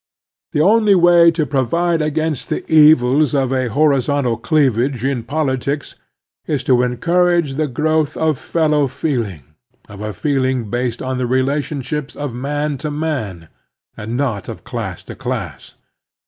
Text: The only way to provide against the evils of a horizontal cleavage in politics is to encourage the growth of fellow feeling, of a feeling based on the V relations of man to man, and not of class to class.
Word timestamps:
The 0.53 0.61
only 0.61 0.95
way 0.95 1.29
to 1.29 1.45
provide 1.45 2.01
against 2.01 2.49
the 2.49 2.63
evils 2.67 3.35
of 3.35 3.53
a 3.53 3.67
horizontal 3.69 4.35
cleavage 4.35 5.05
in 5.05 5.21
politics 5.21 5.93
is 6.47 6.63
to 6.63 6.81
encourage 6.81 7.53
the 7.53 7.67
growth 7.67 8.17
of 8.17 8.39
fellow 8.39 8.87
feeling, 8.87 9.43
of 9.87 10.01
a 10.01 10.11
feeling 10.11 10.71
based 10.71 11.03
on 11.03 11.19
the 11.19 11.27
V 11.27 11.31
relations 11.33 12.15
of 12.15 12.33
man 12.33 12.79
to 12.79 12.89
man, 12.89 13.47
and 13.95 14.17
not 14.17 14.49
of 14.49 14.63
class 14.63 15.03
to 15.03 15.13
class. 15.13 15.75